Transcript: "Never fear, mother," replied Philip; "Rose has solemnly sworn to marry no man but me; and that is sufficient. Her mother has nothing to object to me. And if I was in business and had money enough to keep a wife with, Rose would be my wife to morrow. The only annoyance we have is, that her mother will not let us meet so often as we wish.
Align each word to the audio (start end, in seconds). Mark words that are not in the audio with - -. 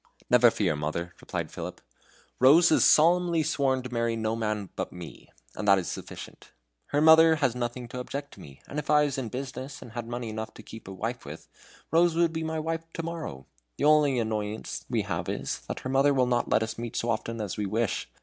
"Never 0.31 0.49
fear, 0.49 0.75
mother," 0.75 1.13
replied 1.21 1.51
Philip; 1.51 1.79
"Rose 2.39 2.69
has 2.69 2.83
solemnly 2.83 3.43
sworn 3.43 3.83
to 3.83 3.93
marry 3.93 4.15
no 4.15 4.35
man 4.35 4.69
but 4.75 4.91
me; 4.91 5.29
and 5.55 5.67
that 5.67 5.77
is 5.77 5.91
sufficient. 5.91 6.51
Her 6.87 7.01
mother 7.01 7.35
has 7.35 7.53
nothing 7.53 7.87
to 7.89 7.99
object 7.99 8.33
to 8.33 8.39
me. 8.39 8.63
And 8.67 8.79
if 8.79 8.89
I 8.89 9.03
was 9.05 9.19
in 9.19 9.29
business 9.29 9.79
and 9.79 9.91
had 9.91 10.07
money 10.07 10.29
enough 10.29 10.55
to 10.55 10.63
keep 10.63 10.87
a 10.87 10.91
wife 10.91 11.23
with, 11.23 11.47
Rose 11.91 12.15
would 12.15 12.33
be 12.33 12.41
my 12.43 12.57
wife 12.57 12.81
to 12.93 13.03
morrow. 13.03 13.45
The 13.77 13.83
only 13.85 14.17
annoyance 14.17 14.85
we 14.89 15.03
have 15.03 15.29
is, 15.29 15.59
that 15.67 15.81
her 15.81 15.89
mother 15.91 16.15
will 16.15 16.25
not 16.25 16.49
let 16.49 16.63
us 16.63 16.79
meet 16.79 16.95
so 16.95 17.11
often 17.11 17.39
as 17.39 17.55
we 17.55 17.67
wish. 17.67 18.09